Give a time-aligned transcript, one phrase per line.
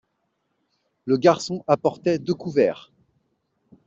[1.05, 2.91] Le garçon apportait deux couverts.